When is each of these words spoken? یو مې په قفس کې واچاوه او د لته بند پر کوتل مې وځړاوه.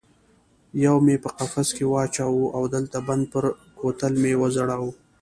یو 0.85 0.95
مې 1.05 1.15
په 1.23 1.29
قفس 1.37 1.69
کې 1.77 1.85
واچاوه 1.93 2.45
او 2.55 2.63
د 2.71 2.73
لته 2.83 2.99
بند 3.07 3.23
پر 3.31 3.43
کوتل 3.79 4.13
مې 4.21 4.31
وځړاوه. 4.41 4.91